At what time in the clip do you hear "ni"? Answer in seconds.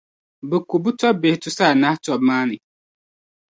2.49-2.57